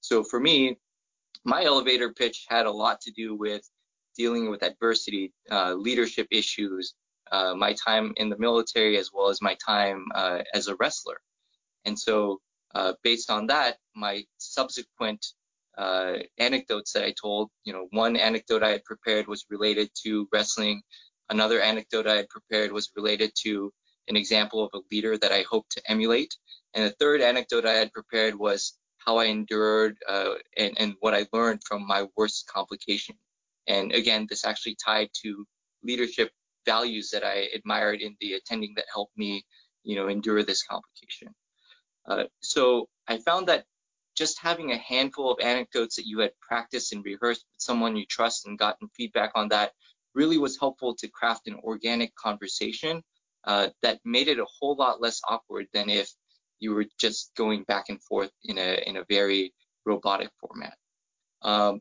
[0.00, 0.78] So for me,
[1.44, 3.62] my elevator pitch had a lot to do with
[4.16, 6.94] dealing with adversity, uh, leadership issues,
[7.32, 11.20] uh, my time in the military, as well as my time uh, as a wrestler.
[11.84, 12.40] And so
[12.74, 15.24] uh, based on that, my subsequent
[15.78, 20.28] uh, anecdotes that I told, you know, one anecdote I had prepared was related to
[20.32, 20.82] wrestling.
[21.30, 23.72] Another anecdote I had prepared was related to
[24.08, 26.36] an example of a leader that I hope to emulate.
[26.74, 31.14] And the third anecdote I had prepared was how I endured uh, and, and what
[31.14, 33.16] I learned from my worst complication.
[33.66, 35.46] And again, this actually tied to
[35.82, 36.30] leadership
[36.66, 39.44] values that I admired in the attending that helped me,
[39.82, 41.34] you know, endure this complication.
[42.08, 43.64] Uh, so I found that
[44.16, 48.04] just having a handful of anecdotes that you had practiced and rehearsed with someone you
[48.06, 49.72] trust and gotten feedback on that
[50.14, 53.02] really was helpful to craft an organic conversation
[53.44, 56.12] uh, that made it a whole lot less awkward than if
[56.60, 59.52] you were just going back and forth in a in a very
[59.86, 60.76] robotic format.
[61.42, 61.80] Um,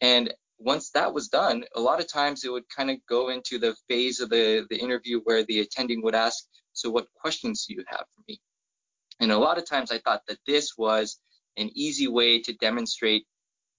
[0.00, 3.58] and once that was done, a lot of times it would kind of go into
[3.58, 7.74] the phase of the, the interview where the attending would ask, so what questions do
[7.74, 8.40] you have for me?
[9.20, 11.18] And a lot of times I thought that this was
[11.56, 13.26] an easy way to demonstrate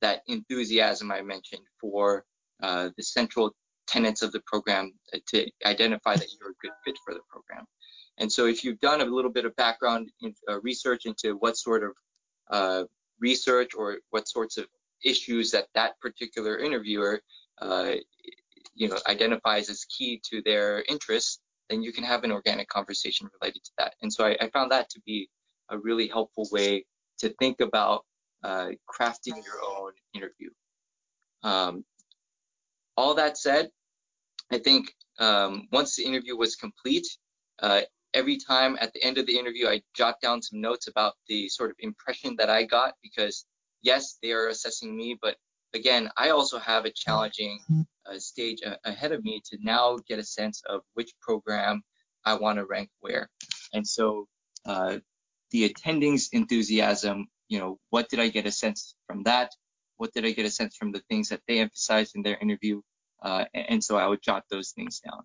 [0.02, 2.26] that enthusiasm I mentioned for
[2.62, 3.56] uh, the central
[3.88, 4.94] tenets of the program
[5.28, 7.66] to identify that you're a good fit for the program.
[8.18, 11.58] And so if you've done a little bit of background in, uh, research into what
[11.58, 11.92] sort of
[12.50, 12.84] uh,
[13.20, 14.66] research or what sorts of
[15.04, 17.22] issues that that particular interviewer
[17.62, 17.94] uh,
[18.74, 23.28] you know identifies as key to their interests, then you can have an organic conversation
[23.42, 23.94] related to that.
[24.02, 25.30] And so I, I found that to be
[25.70, 26.86] a really helpful way
[27.20, 28.06] to think about
[28.44, 30.50] uh, crafting your own interview.
[31.44, 31.84] Um,
[32.96, 33.70] all that said,
[34.52, 37.08] I think um, once the interview was complete,
[37.60, 37.82] uh,
[38.18, 41.48] every time at the end of the interview, I jot down some notes about the
[41.50, 43.46] sort of impression that I got because
[43.84, 45.36] yes, they are assessing me, but
[45.76, 47.60] again, I also have a challenging
[48.10, 51.84] uh, stage ahead of me to now get a sense of which program
[52.26, 53.30] I want to rank where.
[53.74, 54.28] And so
[54.66, 54.98] uh,
[55.52, 59.52] the attending's enthusiasm, you know, what did I get a sense from that?
[59.98, 62.82] What did I get a sense from the things that they emphasized in their interview?
[63.22, 65.22] Uh, and so I would jot those things down.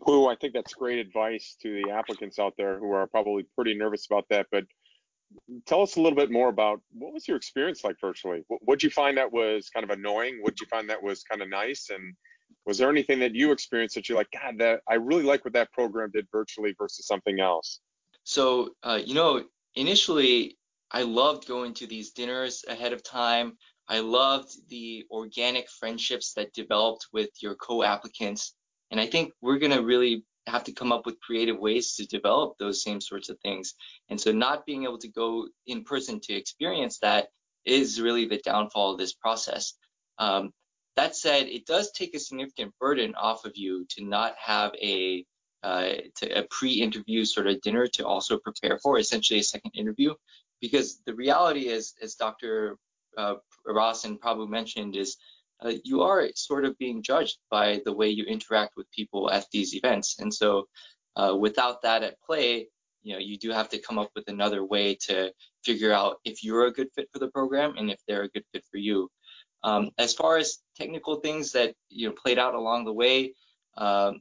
[0.00, 3.74] Wu I think that's great advice to the applicants out there who are probably pretty
[3.74, 4.46] nervous about that.
[4.50, 4.64] But
[5.66, 8.42] tell us a little bit more about what was your experience like virtually?
[8.48, 10.38] What did you find that was kind of annoying?
[10.40, 11.90] What did you find that was kind of nice?
[11.90, 12.14] And
[12.66, 15.54] was there anything that you experienced that you're like, God, that I really like what
[15.54, 17.80] that program did virtually versus something else?
[18.24, 20.58] So, uh, you know, initially
[20.90, 23.56] I loved going to these dinners ahead of time.
[23.88, 28.54] I loved the organic friendships that developed with your co-applicants.
[28.92, 32.06] And I think we're going to really have to come up with creative ways to
[32.06, 33.74] develop those same sorts of things.
[34.10, 37.28] And so not being able to go in person to experience that
[37.64, 39.74] is really the downfall of this process.
[40.18, 40.52] Um,
[40.96, 45.24] that said, it does take a significant burden off of you to not have a
[45.62, 50.12] uh, to a pre-interview sort of dinner to also prepare for, essentially a second interview,
[50.60, 52.78] because the reality is, as Dr.
[53.16, 55.18] Uh, Ross and Prabhu mentioned, is
[55.64, 59.46] uh, you are sort of being judged by the way you interact with people at
[59.52, 60.16] these events.
[60.18, 60.66] And so
[61.16, 62.68] uh, without that at play,
[63.02, 65.32] you know, you do have to come up with another way to
[65.64, 68.44] figure out if you're a good fit for the program and if they're a good
[68.52, 69.10] fit for you.
[69.64, 73.34] Um, as far as technical things that you know played out along the way,
[73.76, 74.20] um,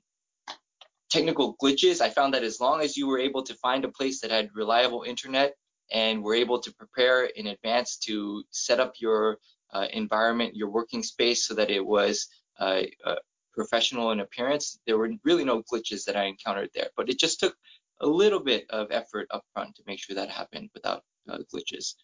[1.09, 4.21] technical glitches, I found that as long as you were able to find a place
[4.21, 5.55] that had reliable internet
[5.91, 9.37] and were able to prepare in advance to set up your
[9.73, 12.27] uh, environment, your working space, so that it was
[12.59, 13.15] uh, uh,
[13.53, 14.79] professional in appearance.
[14.85, 17.55] There were really no glitches that I encountered there, but it just took
[18.01, 21.95] a little bit of effort up front to make sure that happened without uh, glitches.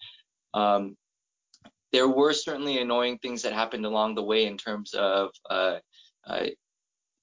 [0.54, 0.96] Um,
[1.92, 5.78] there were certainly annoying things that happened along the way in terms of uh,
[6.26, 6.48] uh,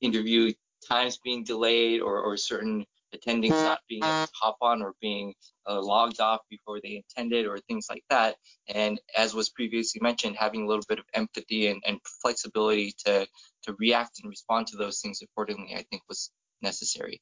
[0.00, 0.52] interview
[0.86, 5.34] times being delayed or, or certain attendings not being able to hop on or being
[5.68, 8.36] uh, logged off before they intended or things like that.
[8.68, 13.26] And as was previously mentioned, having a little bit of empathy and, and flexibility to,
[13.64, 16.30] to react and respond to those things accordingly, I think was
[16.62, 17.20] necessary.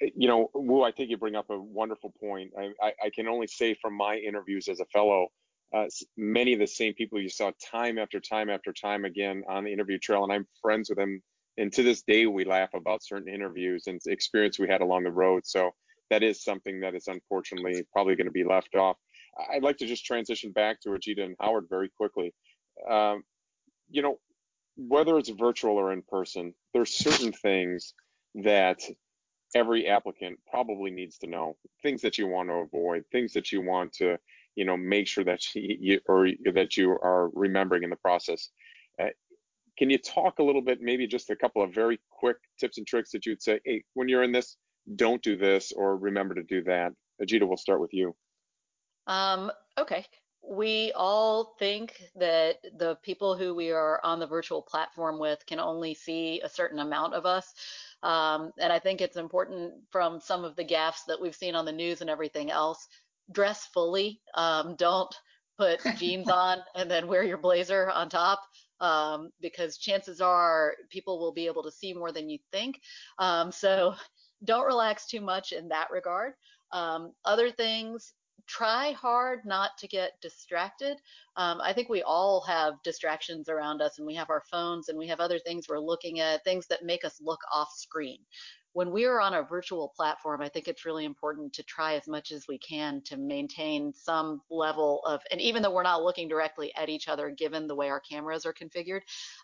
[0.00, 2.52] You know, Wu, I think you bring up a wonderful point.
[2.56, 5.28] I, I, I can only say from my interviews as a fellow,
[5.74, 9.64] uh, many of the same people you saw time after time after time again on
[9.64, 11.20] the interview trail, and I'm friends with them
[11.58, 15.10] and to this day we laugh about certain interviews and experience we had along the
[15.10, 15.42] road.
[15.44, 15.72] So
[16.08, 18.96] that is something that is unfortunately probably going to be left off.
[19.52, 22.32] I'd like to just transition back to ajita and howard very quickly.
[22.88, 23.24] Um,
[23.90, 24.18] you know
[24.76, 27.94] whether it's virtual or in person there's certain things
[28.36, 28.80] that
[29.54, 31.56] every applicant probably needs to know.
[31.82, 34.16] Things that you want to avoid things that you want to
[34.54, 38.50] you know make sure that you or that you are remembering in the process.
[39.00, 39.06] Uh,
[39.78, 42.86] can you talk a little bit, maybe just a couple of very quick tips and
[42.86, 44.56] tricks that you'd say, hey, when you're in this,
[44.96, 46.92] don't do this or remember to do that?
[47.22, 48.14] Ajita, we'll start with you.
[49.06, 50.04] Um, okay.
[50.42, 55.60] We all think that the people who we are on the virtual platform with can
[55.60, 57.52] only see a certain amount of us.
[58.02, 61.64] Um, and I think it's important from some of the gaffes that we've seen on
[61.64, 62.88] the news and everything else,
[63.30, 64.20] dress fully.
[64.34, 65.14] Um, don't
[65.56, 68.40] put jeans on and then wear your blazer on top
[68.80, 72.80] um, because chances are people will be able to see more than you think.
[73.18, 73.94] Um, so
[74.44, 76.34] don't relax too much in that regard.
[76.72, 78.14] Um, other things,
[78.46, 80.96] try hard not to get distracted.
[81.36, 84.98] Um, I think we all have distractions around us and we have our phones and
[84.98, 88.18] we have other things we're looking at, things that make us look off screen
[88.72, 92.06] when we are on a virtual platform, I think it's really important to try as
[92.06, 96.28] much as we can to maintain some level of, and even though we're not looking
[96.28, 99.00] directly at each other, given the way our cameras are configured,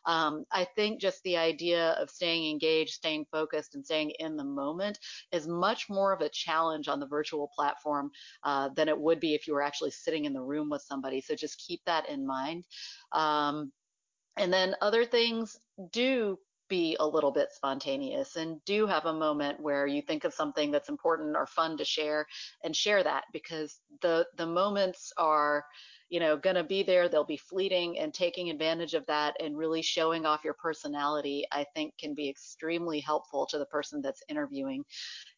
[0.06, 4.44] um, I think just the idea of staying engaged, staying focused, and staying in the
[4.44, 4.98] moment
[5.32, 8.10] is much more of a challenge on the virtual platform
[8.44, 11.20] uh, than it would be if you were actually sitting in the room with somebody.
[11.20, 12.64] So just keep that in mind.
[13.12, 13.72] Um,
[14.36, 15.56] and then other things
[15.92, 20.34] do be a little bit spontaneous and do have a moment where you think of
[20.34, 22.26] something that's important or fun to share
[22.62, 25.64] and share that because the the moments are
[26.08, 27.08] you know going to be there.
[27.08, 31.64] They'll be fleeting and taking advantage of that and really showing off your personality i
[31.74, 34.84] think can be extremely helpful to the person that's interviewing.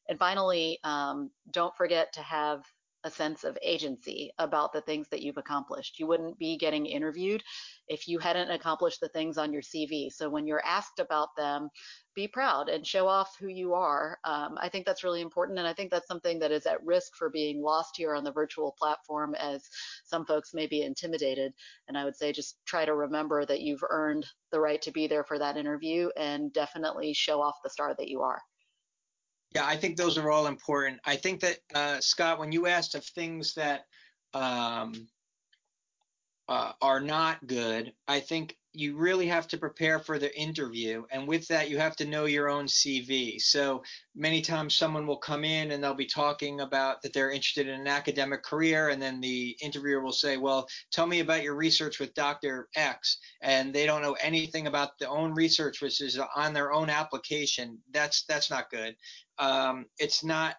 [0.09, 2.63] And finally um, don't forget to have
[3.07, 6.01] a sense of agency about the things that you've accomplished.
[6.01, 7.41] You wouldn't be getting interviewed
[7.87, 10.11] if you hadn't accomplished the things on your CV.
[10.11, 11.69] So when you're asked about them,
[12.17, 14.19] be proud and show off who you are.
[14.25, 15.61] Um, I think that's really important.
[15.61, 18.33] And I think that's something that is at risk for being lost here on the
[18.33, 19.63] virtual platform as
[20.05, 21.53] some folks may be intimidated.
[21.87, 25.07] And I would say just try to remember that you've earned the right to be
[25.07, 28.43] there for that interview and definitely show off the star that you are.
[29.57, 31.01] Yeah, I think those are all important.
[31.07, 33.87] I think that, uh, Scott, when you asked of things that
[34.35, 35.09] um,
[36.47, 41.05] uh, are not good, I think you really have to prepare for the interview.
[41.11, 43.41] And with that, you have to know your own CV.
[43.41, 43.83] So
[44.15, 47.81] many times someone will come in and they'll be talking about that they're interested in
[47.81, 48.91] an academic career.
[48.91, 52.69] And then the interviewer will say, Well, tell me about your research with Dr.
[52.77, 53.19] X.
[53.41, 57.79] And they don't know anything about their own research, which is on their own application.
[57.93, 58.95] That's that's not good.
[59.39, 60.57] Um, it's not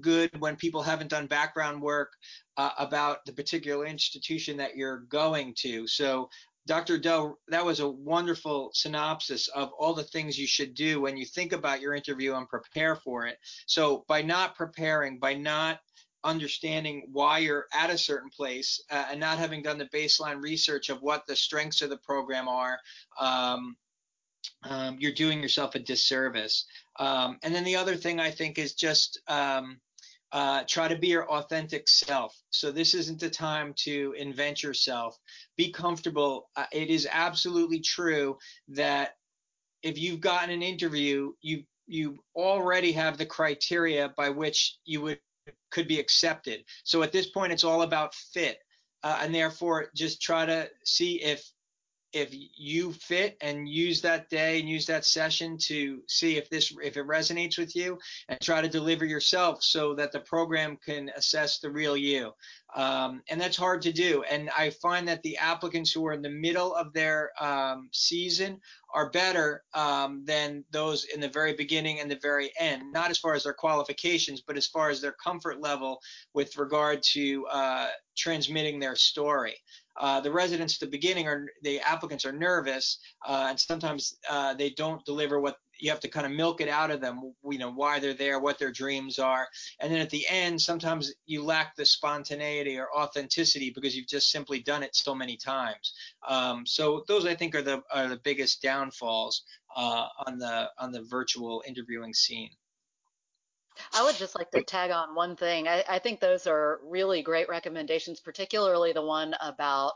[0.00, 2.12] good when people haven't done background work
[2.56, 5.86] uh, about the particular institution that you're going to.
[5.86, 6.28] So,
[6.68, 6.98] Dr.
[6.98, 11.24] Doe, that was a wonderful synopsis of all the things you should do when you
[11.24, 13.38] think about your interview and prepare for it.
[13.66, 15.80] So, by not preparing, by not
[16.24, 20.90] understanding why you're at a certain place uh, and not having done the baseline research
[20.90, 22.78] of what the strengths of the program are,
[23.18, 23.74] um,
[24.64, 26.66] um, you're doing yourself a disservice.
[26.98, 29.80] Um, and then the other thing I think is just um,
[30.32, 32.36] uh, try to be your authentic self.
[32.50, 35.18] So this isn't the time to invent yourself.
[35.56, 36.50] Be comfortable.
[36.56, 38.36] Uh, it is absolutely true
[38.68, 39.16] that
[39.82, 45.20] if you've gotten an interview, you you already have the criteria by which you would
[45.70, 46.64] could be accepted.
[46.84, 48.58] So at this point, it's all about fit,
[49.02, 51.50] uh, and therefore just try to see if
[52.12, 56.74] if you fit and use that day and use that session to see if this
[56.82, 61.10] if it resonates with you and try to deliver yourself so that the program can
[61.16, 62.32] assess the real you.
[62.74, 64.22] Um, and that's hard to do.
[64.30, 68.60] And i find that the applicants who are in the middle of their um, season
[68.94, 72.92] are better um, than those in the very beginning and the very end.
[72.92, 76.00] Not as far as their qualifications but as far as their comfort level
[76.32, 79.56] with regard to uh, transmitting their story
[79.98, 84.54] uh, the residents at the beginning are the applicants are nervous uh, and sometimes uh,
[84.54, 87.58] they don't deliver what you have to kind of milk it out of them you
[87.58, 89.46] know why they're there what their dreams are.
[89.80, 94.30] And then at the end sometimes you lack the spontaneity or authenticity because you've just
[94.30, 95.94] simply done it so many times.
[96.26, 99.42] Um, so those i think are the are the biggest downfalls
[99.76, 102.50] uh, on the on the virtual interviewing scene
[103.92, 105.68] I would just like to tag on one thing.
[105.68, 109.92] I, I, think those are really great recommendations, particularly the one about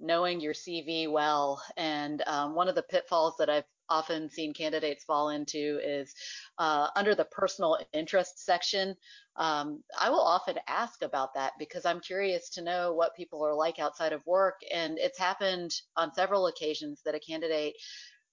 [0.00, 1.62] knowing your CV well.
[1.76, 6.14] And um, one of the pitfalls that I've often seen candidates fall into is
[6.58, 8.96] uh, under the personal interest section.
[9.36, 13.54] Um, I will often ask about that because I'm curious to know what people are
[13.54, 14.60] like outside of work.
[14.72, 17.74] And it's happened on several occasions that a candidate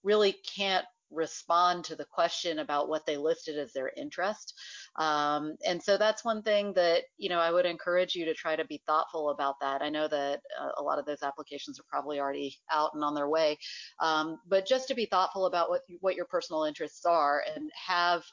[0.03, 4.53] really can't respond to the question about what they listed as their interest.
[4.97, 8.55] Um, and so that's one thing that, you know, I would encourage you to try
[8.55, 9.81] to be thoughtful about that.
[9.81, 13.15] I know that uh, a lot of those applications are probably already out and on
[13.15, 13.57] their way,
[13.99, 18.23] um, but just to be thoughtful about what, what your personal interests are and have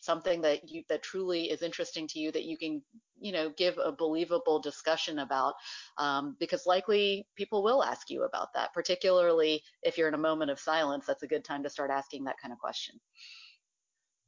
[0.00, 2.80] something that you that truly is interesting to you that you can
[3.20, 5.54] you know give a believable discussion about
[5.98, 10.50] um, because likely people will ask you about that particularly if you're in a moment
[10.50, 12.98] of silence that's a good time to start asking that kind of question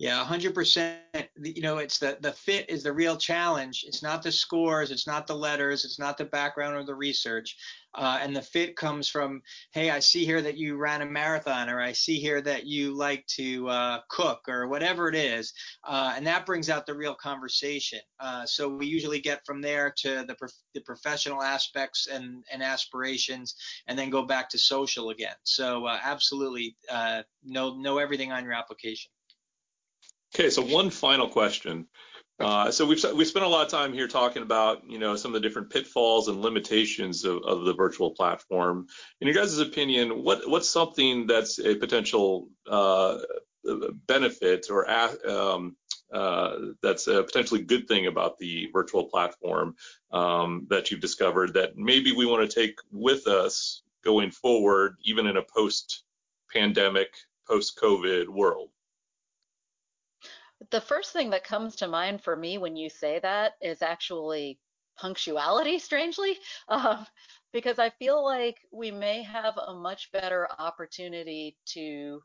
[0.01, 0.97] yeah, 100%.
[1.43, 3.85] You know, it's the the fit is the real challenge.
[3.87, 7.55] It's not the scores, it's not the letters, it's not the background or the research.
[7.95, 11.69] Uh, and the fit comes from, hey, I see here that you ran a marathon,
[11.69, 15.53] or I see here that you like to uh, cook, or whatever it is.
[15.85, 18.01] Uh, and that brings out the real conversation.
[18.21, 22.63] Uh, so we usually get from there to the, prof- the professional aspects and, and
[22.63, 23.55] aspirations,
[23.87, 25.37] and then go back to social again.
[25.43, 29.11] So uh, absolutely uh, know, know everything on your application.
[30.35, 31.87] Okay, so one final question.
[32.39, 35.35] Uh, so we've we spent a lot of time here talking about you know some
[35.35, 38.87] of the different pitfalls and limitations of, of the virtual platform.
[39.21, 43.19] In your guys' opinion, what what's something that's a potential uh,
[44.07, 44.89] benefit or
[45.29, 45.77] um,
[46.13, 49.75] uh, that's a potentially good thing about the virtual platform
[50.13, 55.27] um, that you've discovered that maybe we want to take with us going forward, even
[55.27, 57.15] in a post-pandemic,
[57.47, 58.71] post-COVID world?
[60.71, 64.61] The first thing that comes to mind for me when you say that is actually
[64.99, 66.39] punctuality, strangely,
[66.69, 67.07] um,
[67.53, 72.23] because I feel like we may have a much better opportunity to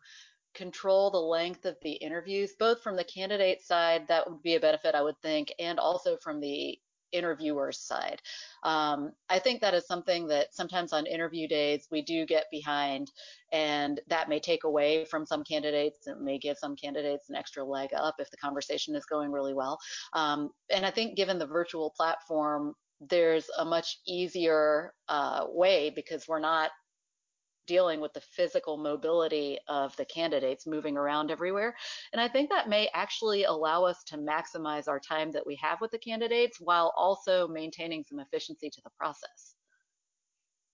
[0.53, 4.59] control the length of the interviews, both from the candidate side, that would be a
[4.59, 6.79] benefit, I would think, and also from the
[7.16, 8.22] interviewer's side.
[8.63, 13.11] Um, I think that is something that sometimes on interview days we do get behind,
[13.51, 16.07] and that may take away from some candidates.
[16.07, 19.53] It may give some candidates an extra leg up if the conversation is going really
[19.53, 19.78] well.
[20.13, 26.28] Um, and I think given the virtual platform, there's a much easier uh, way because
[26.28, 26.72] we're not
[27.68, 31.76] dealing with the physical mobility of the candidates moving around everywhere.
[32.13, 35.82] And I think that may actually allow us to maximize our time that we have
[35.82, 39.55] with the candidates while also maintaining some efficiency to the process.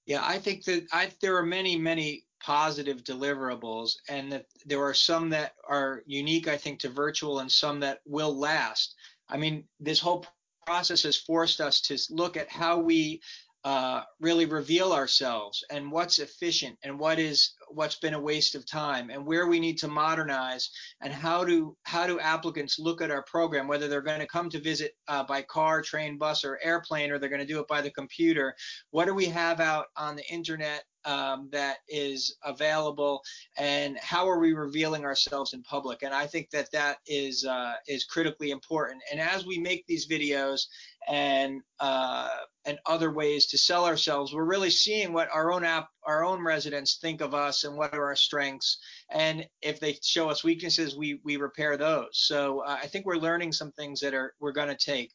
[0.05, 4.95] Yeah, I think that I, there are many, many positive deliverables, and that there are
[4.95, 8.95] some that are unique, I think, to virtual and some that will last.
[9.29, 10.25] I mean, this whole
[10.65, 13.21] process has forced us to look at how we
[13.63, 18.65] uh, really reveal ourselves and what's efficient and what is what's been a waste of
[18.65, 23.11] time and where we need to modernize and how do how do applicants look at
[23.11, 26.59] our program whether they're going to come to visit uh, by car train bus or
[26.63, 28.55] airplane or they're going to do it by the computer.
[28.89, 33.21] What do we have out on the internet um, that is available
[33.57, 37.73] and how are we revealing ourselves in public and i think that that is uh,
[37.87, 40.65] is critically important and as we make these videos
[41.07, 42.29] and uh,
[42.65, 44.33] and other ways to sell ourselves.
[44.33, 47.93] We're really seeing what our own app, our own residents think of us and what
[47.93, 48.77] are our strengths.
[49.09, 52.09] And if they show us weaknesses, we we repair those.
[52.13, 55.11] So uh, I think we're learning some things that are we're going to take.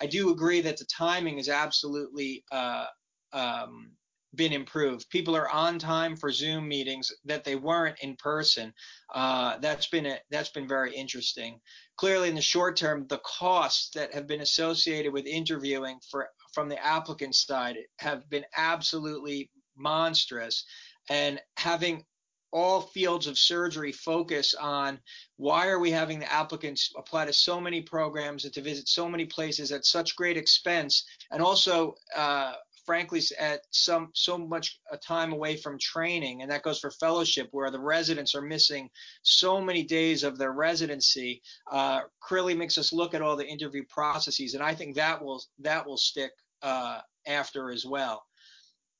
[0.00, 2.86] I do agree that the timing is absolutely uh,
[3.32, 3.92] um,
[4.34, 5.08] been improved.
[5.10, 8.72] People are on time for Zoom meetings that they weren't in person.
[9.14, 11.60] Uh, that's been a, that's been very interesting.
[11.96, 16.68] Clearly, in the short term, the costs that have been associated with interviewing for from
[16.68, 20.64] the applicant side have been absolutely monstrous,
[21.08, 22.04] and having
[22.50, 24.98] all fields of surgery focus on
[25.36, 29.06] why are we having the applicants apply to so many programs and to visit so
[29.06, 32.54] many places at such great expense and also uh,
[32.88, 37.48] frankly at some so much a time away from training and that goes for fellowship
[37.52, 38.88] where the residents are missing
[39.22, 43.84] so many days of their residency uh, clearly makes us look at all the interview
[43.90, 46.32] processes and i think that will that will stick
[46.62, 48.24] uh, after as well.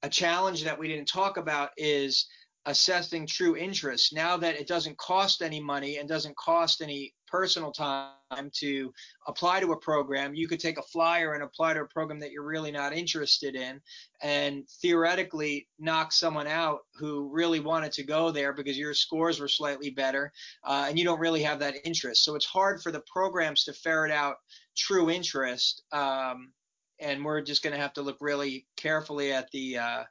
[0.03, 2.28] A challenge that we didn't talk about is
[2.66, 4.12] assessing true interest.
[4.12, 8.93] Now that it doesn't cost any money and doesn't cost any personal time to
[9.26, 10.35] apply to a program.
[10.35, 13.55] You could take a flyer and apply to a program that you're really not interested
[13.55, 13.81] in
[14.22, 19.49] and theoretically knock someone out who really wanted to go there because your scores were
[19.49, 20.33] slightly better
[20.64, 22.24] uh, and you don't really have that interest.
[22.24, 24.37] So it's hard for the programs to ferret out
[24.76, 26.53] true interest um,
[27.01, 30.05] and we're just going to have to look really carefully at the uh,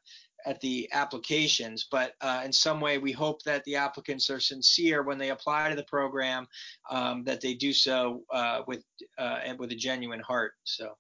[0.47, 5.03] at the applications, but uh, in some way we hope that the applicants are sincere
[5.03, 6.47] when they apply to the program,
[6.89, 8.83] um, that they do so uh, with
[9.17, 10.53] uh, with a genuine heart.
[10.63, 10.95] So.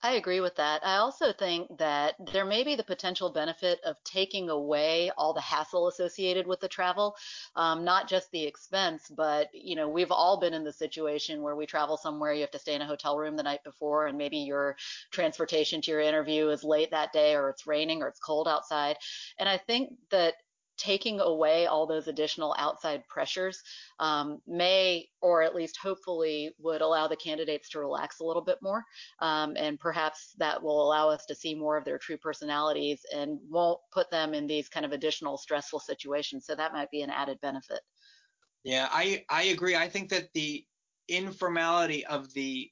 [0.00, 0.86] I agree with that.
[0.86, 5.40] I also think that there may be the potential benefit of taking away all the
[5.40, 7.16] hassle associated with the travel,
[7.56, 11.56] um, not just the expense, but you know we've all been in the situation where
[11.56, 14.16] we travel somewhere, you have to stay in a hotel room the night before, and
[14.16, 14.76] maybe your
[15.10, 18.96] transportation to your interview is late that day, or it's raining, or it's cold outside.
[19.36, 20.34] And I think that
[20.78, 23.62] taking away all those additional outside pressures
[23.98, 28.58] um, may, or at least hopefully, would allow the candidates to relax a little bit
[28.62, 28.84] more.
[29.20, 33.38] Um, and perhaps that will allow us to see more of their true personalities and
[33.50, 36.46] won't put them in these kind of additional stressful situations.
[36.46, 37.80] So that might be an added benefit.
[38.64, 39.76] Yeah, I, I agree.
[39.76, 40.64] I think that the
[41.08, 42.70] informality of the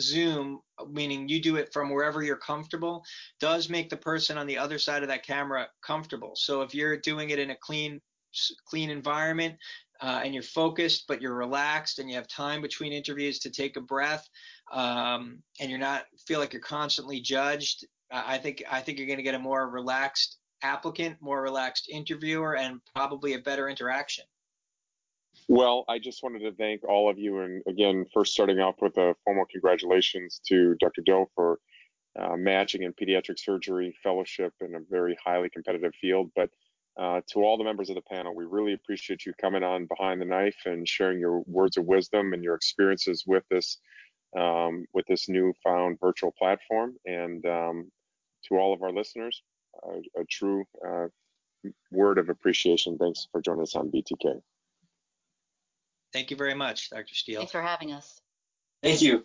[0.00, 3.04] Zoom, meaning you do it from wherever you're comfortable,
[3.40, 6.32] does make the person on the other side of that camera comfortable.
[6.36, 8.00] So if you're doing it in a clean,
[8.66, 9.56] clean environment
[10.00, 13.76] uh, and you're focused, but you're relaxed and you have time between interviews to take
[13.76, 14.28] a breath,
[14.72, 19.18] um, and you're not feel like you're constantly judged, I think I think you're going
[19.18, 24.24] to get a more relaxed applicant, more relaxed interviewer, and probably a better interaction.
[25.48, 27.40] Well, I just wanted to thank all of you.
[27.40, 31.02] And again, first starting off with a formal congratulations to Dr.
[31.02, 31.58] Doe for
[32.18, 36.30] uh, matching in pediatric surgery fellowship in a very highly competitive field.
[36.34, 36.50] But
[36.98, 40.20] uh, to all the members of the panel, we really appreciate you coming on Behind
[40.20, 43.78] the Knife and sharing your words of wisdom and your experiences with this
[44.36, 46.96] um, with this newfound virtual platform.
[47.04, 47.90] And um,
[48.48, 49.42] to all of our listeners,
[50.18, 51.06] a true uh,
[51.90, 52.98] word of appreciation.
[52.98, 54.40] Thanks for joining us on BTK.
[56.12, 57.14] Thank you very much, Dr.
[57.14, 57.40] Steele.
[57.40, 58.20] Thanks for having us.
[58.82, 59.24] Thank you.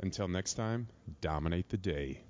[0.00, 0.88] Until next time,
[1.20, 2.22] dominate the day.